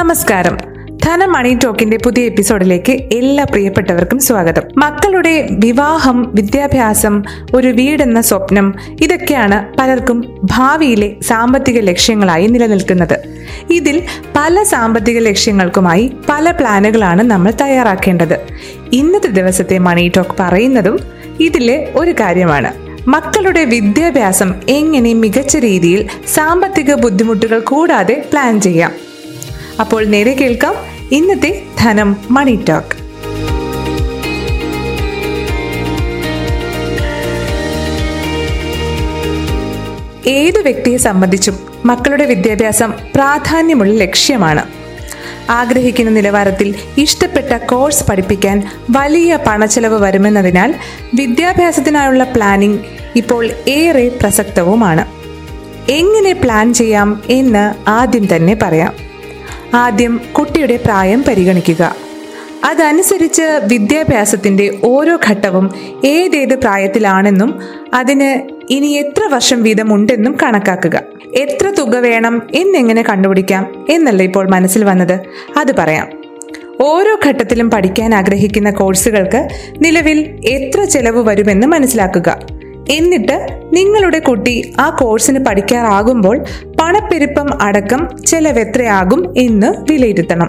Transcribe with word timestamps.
നമസ്കാരം. 0.00 0.58
ധന 1.04 1.24
മണി 1.24 1.58
ടോക്കിന്റെ 1.64 1.96
പുതിയ 1.96 2.24
എപ്പിസോഡിലേക്ക് 2.24 2.92
എല്ലാ 2.92 3.44
പ്രിയപ്പെട്ടവർക്കും 3.44 4.18
സ്വാഗതം. 4.18 4.62
മക്കളുടെ 4.78 5.48
വിവാഹം 5.50 6.34
വിദ്യാഭ്യാസം 6.34 7.22
ഒരു 7.54 7.68
വീടെന്ന 7.68 8.20
സ്വപ്നം 8.20 8.74
ഇതൊക്കെയാണ് 9.00 9.80
പലർക്കും 9.80 10.38
ഭാവിയിലെ 10.44 11.16
സാമ്പത്തിക 11.22 11.80
ലക്ഷ്യങ്ങളായി 11.80 12.46
നിലനിൽക്കുന്നത്. 12.46 13.18
ഇതിൽ 13.70 14.02
പല 14.36 14.62
സാമ്പത്തിക 14.62 15.18
ലക്ഷ്യങ്ങൾക്കുമായി 15.18 16.12
പല 16.28 16.50
പ്ലാനുകളാണ് 16.50 17.22
നമ്മൾ 17.22 17.52
തയ്യാറാക്കേണ്ടത്. 17.60 18.40
ഇന്നത്തെ 18.92 19.28
ദിവസത്തെ 19.28 19.78
മണി 19.78 20.12
ടോക്ക് 20.16 20.36
പറയുന്നതും 20.40 21.00
ഇതിലെ 21.40 21.92
ഒരു 21.94 22.10
കാര്യമാണ്. 22.10 22.72
മക്കളുടെ 23.08 23.64
വിദ്യാഭ്യാസം 23.64 24.54
എങ്ങനെ 24.68 25.14
മികച്ച 25.14 25.56
രീതിയിൽ 25.56 26.08
സാമ്പത്തിക 26.34 26.94
ബുദ്ധിമുട്ടുകൾ 26.94 27.58
കൂടാതെ 27.58 28.24
പ്ലാൻ 28.30 28.60
ചെയ്യാം. 28.60 29.09
അപ്പോൾ 29.80 30.04
നേരെ 30.04 30.32
കേൾക്കാം 30.32 30.74
ഇന്നത്തെ 31.12 31.62
ധനം 31.78 32.16
മണി 32.30 32.64
ടോക്ക്. 32.68 33.00
ഏതു 40.28 40.58
വ്യക്തിയെ 40.58 40.96
സംബന്ധിച്ചും 40.96 41.58
മക്കളുടെ 41.84 42.24
വിദ്യാഭ്യാസം 42.24 42.92
പ്രാധാന്യമുള്ള 43.14 43.92
ലക്ഷ്യമാണ്. 43.94 44.64
ആഗ്രഹിക്കുന്ന 45.50 46.10
നിലവാരത്തിൽ 46.10 46.74
ഇഷ്ടപ്പെട്ട 46.98 47.56
കോഴ്സ് 47.56 48.04
പഠിപ്പിക്കാൻ 48.04 48.70
വലിയ 48.90 49.38
പണച്ചെലവ് 49.46 50.02
വരുമെന്നതിനാൽ 50.02 50.74
വിദ്യാഭ്യാസത്തിനായുള്ള 51.14 52.24
പ്ലാനിംഗ് 52.24 52.80
ഇപ്പോൾ 53.16 53.50
ഏറെ 53.68 54.08
പ്രസക്തവുമാണ്. 54.08 55.06
എങ്ങനെ 55.90 56.32
പ്ലാൻ 56.32 56.74
ചെയ്യാം 56.74 57.22
എന്ന് 57.30 57.90
ആദ്യം 57.90 58.36
തന്നെ 58.36 58.58
പറയാം. 58.62 59.09
ആദ്യം 59.74 60.20
കുട്ടിയുടെ 60.32 60.76
പ്രായം 60.76 61.24
പരിഗണിക്കുക. 61.28 61.96
അതനുസരിച്ച് 62.64 63.42
വിദ്യാഭ്യാസത്തിന്റെ 63.42 64.78
ഓരോ 64.84 65.18
ഘട്ടവും 65.28 65.70
ഏതേത് 66.04 66.54
പ്രായത്തിലാണെന്നും 66.54 67.60
അതിന് 67.94 68.52
ഇനി 68.72 68.86
എത്ര 68.86 69.24
വർഷം 69.24 69.62
വീതം 69.62 69.94
ഉണ്ടെന്നും 69.94 70.36
കണക്കാക്കുക. 70.42 71.02
എത്ര 71.34 71.70
തുക 71.70 71.96
വേണം 71.96 72.42
എന്നെങ്ങനെ 72.54 73.02
കണ്ടുപിടിക്കാം 73.02 73.86
എന്നല്ല 73.90 74.22
ഇപ്പോൾ 74.22 74.50
മനസ്സിൽ 74.50 74.84
വന്നത്? 74.84 75.20
അത് 75.56 75.76
പറയാം. 75.76 76.08
ഓരോ 76.80 77.18
ഘട്ടത്തിലും 77.26 77.70
പഠിക്കാൻ 77.70 78.14
ആഗ്രഹിക്കുന്ന 78.14 78.70
കോഴ്സുകൾക്ക് 78.70 79.48
നിലവിൽ 79.80 80.40
എത്ര 80.44 80.84
ചെലവ് 80.84 81.28
വരുമെന്ന് 81.28 81.66
മനസ്സിലാക്കുക. 81.66 82.38
എന്നിട്ട് 82.90 83.60
നിങ്ങളുടെ 83.72 84.18
കുട്ടി 84.18 84.74
ആ 84.78 84.90
കോഴ്സിന് 84.90 85.44
പഠിക്കാറാകുമ്പോൾ 85.44 86.44
പണപ്പെരുപ്പം 86.80 87.62
അടക്കം 87.62 88.24
ചെലവ് 88.26 88.58
എത്രയാകും 88.58 89.38
എന്ന് 89.38 89.92
വിലയിരുത്തണം. 89.92 90.46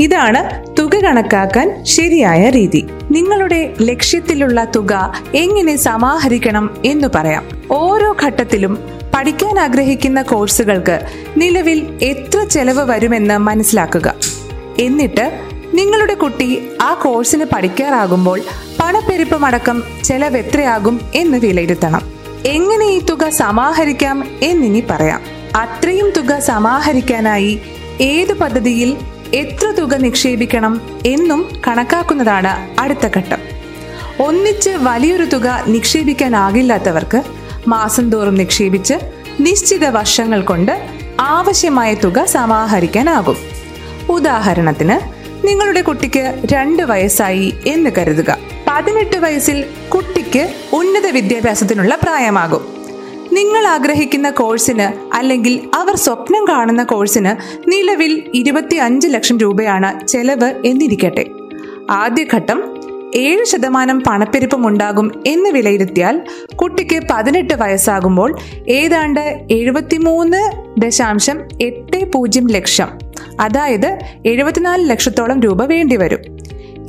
ഇതാണ് 0.00 0.64
തുക 0.78 0.96
കണക്കാക്കാൻ 0.96 1.84
ശരിയായ 1.84 2.50
രീതി. 2.50 2.86
നിങ്ങളുടെ 3.10 3.74
ലക്ഷ്യത്തിലുള്ള 3.82 4.66
തുക 4.76 5.12
എങ്ങനെ 5.34 5.76
സമാഹരിക്കണം 5.76 6.76
എന്ന് 6.84 7.08
പറയാം. 7.14 7.44
ഓരോ 7.70 8.16
ഘട്ടത്തിലും 8.26 8.78
പഠിക്കാൻ 9.14 9.58
ആഗ്രഹിക്കുന്ന 9.58 10.22
കോഴ്സുകൾക്ക് 10.22 11.00
നിലവിൽ 11.36 11.98
എത്ര 12.02 12.44
ചെലവ് 12.44 12.90
വരുമെന്ന് 12.90 13.38
മനസ്സിലാക്കുക. 13.38 14.14
എന്നിട്ട് 14.78 15.32
നിങ്ങളുടെ 15.74 16.14
കുട്ടി 16.14 16.68
ആ 16.82 16.94
കോഴ്സിന് 16.94 17.44
പഠിക്കാറാകുമ്പോൾ 17.44 18.40
പണപ്പെരുപ്പമടക്കം 18.82 19.82
ചെലവ് 20.04 20.36
എത്രയാകും 20.36 21.00
എന്ന് 21.14 21.38
വിലയിരുത്തണം. 21.38 22.12
എങ്ങനെ 22.46 22.86
ഈ 22.86 22.98
തുക 23.00 23.28
സമാഹരിക്കാം 23.28 24.24
എന്നിനി 24.42 24.84
പറയാം. 24.90 25.22
അത്രയും 25.56 26.10
തുക 26.10 26.38
സമാഹരിക്കാനായി 26.38 27.60
ഏത് 28.00 28.32
പദ്ധതിയിൽ 28.32 28.96
എത്ര 29.34 29.66
തുക 29.70 29.94
നിക്ഷേപിക്കണം 29.94 31.00
എന്നും 31.06 31.62
കണക്കാക്കുന്നതാണ് 31.66 32.80
അടുത്ത 32.80 33.06
ഘട്ടം. 33.16 33.38
ഒന്നിച്ച് 34.22 34.70
വലിയൊരു 34.70 35.24
തുക 35.24 35.64
നിക്ഷേപിക്കാനാകില്ലാത്തവർക്ക് 35.66 37.22
മാസം 37.68 38.10
തോറും 38.10 38.34
നിക്ഷേപിച്ച് 38.34 38.94
നിശ്ചിത 39.40 39.88
വർഷങ്ങൾ 39.88 40.40
കൊണ്ട് 40.40 40.86
ആവശ്യമായ 41.20 41.94
തുക 41.94 42.24
സമാഹരിക്കാനാകും. 42.24 43.36
ഉദാഹരണത്തിന് 44.08 45.21
നിങ്ങളുടെ 45.44 45.80
കുട്ടിക്ക് 45.80 46.42
രണ്ട് 46.52 46.82
വയസ്സായി 46.82 47.54
എന്ന് 47.66 47.90
കരുതുക. 47.98 48.38
പതിനെട്ട് 48.68 49.16
വയസ്സിൽ 49.16 49.64
കുട്ടിക്ക് 49.88 50.48
ഉന്നത 50.72 51.10
വിദ്യാഭ്യാസത്തിനുള്ള 51.10 51.98
പ്രായമാകും. 52.02 52.60
നിങ്ങൾ 53.32 53.66
ആഗ്രഹിക്കുന്ന 53.66 54.30
കോഴ്സിന് 54.30 55.14
അല്ലെങ്കിൽ 55.14 55.60
അവർ 55.74 55.96
സ്വപ്നം 55.96 56.44
കാണുന്ന 56.48 56.82
കോഴ്സിന് 56.82 57.60
നിലവിൽ 57.70 58.30
ഇരുപത്തി 58.34 58.76
അഞ്ച് 58.76 59.08
ലക്ഷം 59.08 59.38
രൂപയാണ് 59.38 60.06
ചെലവ് 60.06 60.66
എന്നിരിക്കട്ടെ. 60.66 61.24
ആദ്യഘട്ടം 61.90 62.82
ഏഴ് 63.14 63.44
ശതമാനം 63.44 64.00
പണപ്പെരുപ്പം 64.00 64.66
ഉണ്ടാകും 64.66 65.22
എന്ന് 65.26 65.50
വിലയിരുത്തിയാൽ 65.50 66.20
കുട്ടിക്ക് 66.54 67.02
പതിനെട്ട് 67.10 67.54
വയസ്സാകുമ്പോൾ 67.54 68.38
ഏതാണ്ട് 68.68 69.46
എഴുപത്തിമൂന്ന് 69.50 70.62
ദശാംശം 70.80 71.40
എട്ട് 71.62 72.12
പൂജ്യം 72.12 72.46
ലക്ഷം. 72.46 73.01
അതായത് 73.40 73.98
എഴുപത്തിനാല് 74.26 74.90
ലക്ഷത്തോളം 74.90 75.40
രൂപ 75.40 75.64
വേണ്ടിവരും. 75.64 76.20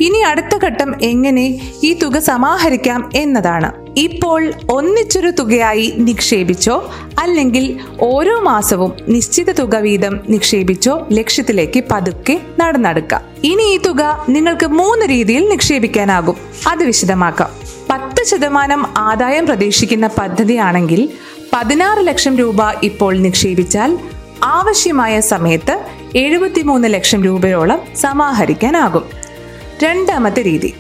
ഇനി 0.02 0.18
അടുത്ത 0.18 0.58
ഘട്ടം 0.64 1.04
എങ്ങനെ 1.04 1.72
ഈ 1.84 1.94
തുക 1.94 2.18
സമാഹരിക്കാം 2.18 3.10
എന്നതാണ്. 3.16 3.72
ഇപ്പോൾ 3.98 4.54
ഒന്നിച്ചൊരു 4.72 5.30
തുകയായി 5.30 5.94
നിക്ഷേപിച്ചോ 5.98 6.92
അല്ലെങ്കിൽ 7.20 7.80
ഓരോ 8.02 8.40
മാസവും 8.40 8.94
നിശ്ചിത 9.08 9.52
തുക 9.52 9.76
വീതം 9.76 10.20
നിക്ഷേപിച്ചോ 10.30 11.08
ലക്ഷ്യത്തിലേക്ക് 11.12 11.84
പതുക്കെ 11.92 12.40
നടന്നെടുക്കാം. 12.60 13.22
ഇനി 13.44 13.62
ഈ 13.62 13.78
തുക 13.78 14.26
നിങ്ങൾക്ക് 14.30 14.66
മൂന്ന് 14.66 15.06
രീതിയിൽ 15.06 15.50
നിക്ഷേപിക്കാനാകും. 15.50 16.36
അത് 16.68 16.84
വിശദമാക്കാം. 16.84 17.50
പത്ത് 17.90 18.28
ശതമാനം 18.28 18.86
ആദായം 18.98 19.46
പ്രതീക്ഷിക്കുന്ന 19.46 20.08
പദ്ധതിയാണെങ്കിൽ 20.08 21.10
പതിനാറ് 21.54 22.08
ലക്ഷം 22.08 22.38
രൂപ 22.38 22.58
ഇപ്പോൾ 22.84 23.18
നിക്ഷേപിച്ചാൽ 23.18 23.98
ആവശ്യമായ 24.44 25.20
സമയത്ത് 25.20 25.86
എഴുപത്തിമൂന്ന് 26.16 26.94
ലക്ഷം 26.94 27.24
രൂപയോളം 27.24 27.81
സമാഹരിക്കാനാകും. 27.96 29.03
രണ്ടാമത്തെ 29.84 30.44
രീതി. 30.44 30.74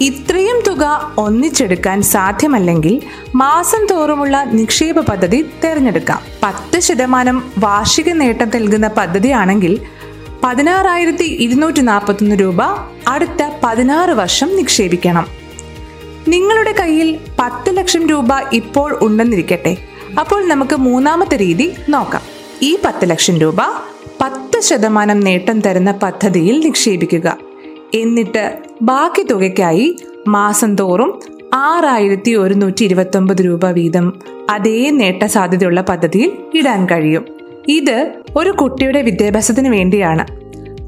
ഇത്രയും 0.00 0.62
തുക 0.66 1.14
ഒന്നിച്ചെടുക്കാൻ 1.18 2.02
സാധ്യമല്ലെങ്കിൽ 2.02 3.02
മാസം 3.34 3.86
തോറുമുള്ള 3.90 4.44
നിക്ഷേപ 4.44 5.00
പദ്ധതി 5.00 5.42
തിരഞ്ഞെടുക്കാം. 5.42 6.22
പത്ത് 6.42 6.80
ശതമാനം 6.80 7.52
വാർഷിക 7.58 8.12
നേട്ടം 8.12 8.48
നൽകുന്ന 8.48 8.88
പദ്ധതിയാണെങ്കിൽ 8.88 9.80
പതിനാറായിരത്തി 10.44 11.24
ഇരുന്നൂറ്റി 11.24 11.80
നാൽപ്പത്തൊന്ന് 11.80 12.36
രൂപ 12.36 12.62
അടുത്ത 13.08 13.50
പതിനാറ് 13.62 14.10
വർഷം 14.10 14.56
നിക്ഷേപിക്കണം. 14.56 15.26
നിങ്ങളുടെ 16.28 16.72
കയ്യിൽ 16.72 17.18
പത്ത് 17.38 17.76
ലക്ഷം 17.76 18.08
രൂപ 18.08 18.28
ഇപ്പോൾ 18.52 18.98
ഉണ്ടെന്നിരിക്കട്ടെ. 19.02 19.76
അപ്പോൾ 20.20 20.48
നമുക്ക് 20.48 20.76
മൂന്നാമത്തെ 20.76 21.38
രീതി 21.38 21.72
നോക്കാം. 21.88 22.22
ഈ 22.62 22.78
പത്ത് 22.84 23.10
ലക്ഷം 23.10 23.38
രൂപ 23.38 23.56
പത്ത് 24.20 24.47
ശതമാനം 24.60 25.20
നേട്ടം 25.20 25.60
തരുന്ന 25.60 25.92
പദ്ധതിയിൽ 25.92 26.60
നിക്ഷേപിക്കുക. 26.60 27.36
എന്നിട്ട് 27.94 28.58
ബാക്കി 28.82 29.22
തുകയ്ക്കായി 29.22 29.96
മാസം 30.28 30.74
തോറും 30.74 31.20
ആറായിരത്തി 31.54 32.34
ഒരുന്നൂറ്റി 32.34 32.84
ഇരുപത്തി 32.84 33.16
ഒമ്പത് 33.16 33.40
രൂപ 33.40 33.66
വീതം 33.66 34.12
അതേ 34.50 34.90
നേട്ട 34.90 35.24
സാധ്യതയുള്ള 35.24 35.80
പദ്ധതിയിൽ 35.80 36.32
ഇടാൻ 36.54 36.86
കഴിയും. 36.86 37.24
ഇത് 37.68 38.12
ഒരു 38.36 38.50
കുട്ടിയുടെ 38.50 39.02
വിദ്യാഭ്യാസത്തിന് 39.02 39.68
വേണ്ടിയാണ്. 39.68 40.26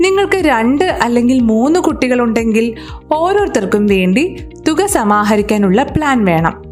നിങ്ങൾക്ക് 0.04 0.36
രണ്ട് 0.36 0.84
അല്ലെങ്കിൽ 0.84 1.40
മൂന്ന് 1.40 1.80
കുട്ടികളുണ്ടെങ്കിൽ 1.80 2.74
ഓരോരുത്തർക്കും 3.12 3.86
വേണ്ടി 3.86 4.36
തുക 4.68 4.86
സമാഹരിക്കാനുള്ള 4.86 5.82
പ്ലാൻ 5.82 6.24
വേണം. 6.24 6.62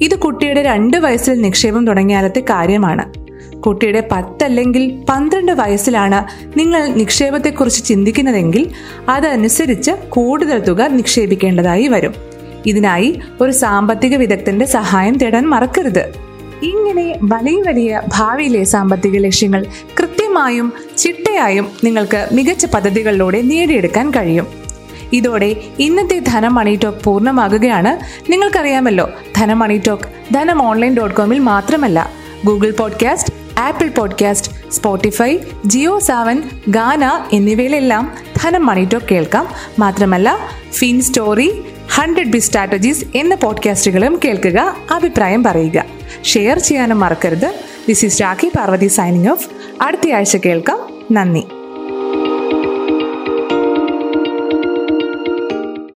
ഇത് 0.00 0.18
കുട്ടിയുടെ 0.18 0.62
രണ്ട് 0.62 0.96
വയസ്സിൽ 0.96 1.40
നിക്ഷേപം 1.40 1.86
തുടങ്ങിയാലത്തെ 1.86 2.40
കാര്യമാണ്. 2.40 3.25
കുട്ടിയുടെ 3.60 4.08
പത്തല്ലെങ്കിൽ 4.12 5.04
പന്ത്രണ്ട് 5.08 5.52
വയസ്സിലാണ് 5.52 6.24
നിങ്ങൾ 6.58 6.86
നിക്ഷേപത്തെക്കുറിച്ച് 6.86 7.84
ചിന്തിക്കുന്നതെങ്കിൽ 7.84 8.70
അതനുസരിച്ച് 9.08 9.90
കൂടുതൽ 9.90 10.58
തുക 10.58 10.86
നിക്ഷേപിക്കേണ്ടതായി 10.86 11.88
വരും. 11.88 12.14
ഇതിനായി 12.66 13.20
ഒരു 13.40 13.52
സാമ്പത്തിക 13.52 14.16
വിദഗ്ധന്റെ 14.16 14.66
സഹായം 14.66 15.18
തേടാൻ 15.18 15.48
മറക്കരുത്. 15.48 16.14
ഇങ്ങനെ 16.62 17.18
വലിയ 17.22 17.62
വലിയ 17.62 18.02
ഭാവിയിലെ 18.08 18.64
സാമ്പത്തിക 18.64 19.16
ലക്ഷ്യങ്ങൾ 19.16 19.66
കൃത്യമായും 19.98 20.72
ചിട്ടയായും 20.96 21.68
നിങ്ങൾക്ക് 21.84 22.28
മികച്ച 22.32 22.66
പദ്ധതികളിലൂടെ 22.66 23.42
നേടിയെടുക്കാൻ 23.42 24.10
കഴിയും. 24.10 24.46
ഇതോടെ 25.12 25.56
ഇന്നത്തെ 25.78 26.18
ധനം 26.18 26.54
മണി 26.54 26.78
ടോക്ക് 26.84 26.98
പൂർണമാകുകയാണ്. 27.04 27.98
നിങ്ങൾക്കറിയാമല്ലോ 28.32 29.10
Dhanam 29.36 29.58
money 29.58 29.80
talk 29.86 30.34
Dhanam 30.34 30.62
online 30.62 30.96
dot 30.96 31.16
കോമിൽ 31.16 31.38
മാത്രമല്ല. 31.38 32.10
Google 32.46 32.70
podcast 32.70 33.45
Apple 33.58 33.88
podcast 33.88 34.52
Spotify 34.72 35.38
Jio 35.66 35.98
Saavn 35.98 36.42
Gaana 36.68 37.24
എന്നിവയിലെല്ലാം 37.32 38.14
Dhanam 38.36 38.66
money 38.66 38.88
talk 38.92 39.06
കേൾക്കാം. 39.10 39.48
മാത്രമല്ല 39.78 40.38
fin 40.72 41.02
story 41.02 41.62
hundred 41.94 42.26
B 42.26 42.38
strategies 42.38 43.04
എന്ന 43.14 43.34
പോഡ്കാസ്റ്റുകളും 43.34 44.20
കേൾക്കുക 44.24 44.76
അഭിപ്രായം 44.90 45.42
പറയുക. 45.42 45.84
ഷെയർ 46.24 46.58
ചെയ്യാനും 46.58 47.00
മറക്കരുത്. 47.00 47.54
This 47.88 48.04
is 48.04 48.22
Rakhi 48.22 48.50
Parvathi 48.58 48.86
signing 48.86 49.28
off 49.28 49.48
അടുത്തയാഴ്ച 49.82 50.36
കേൾക്കാം. 50.36 50.78
നന്ദി. 51.12 51.42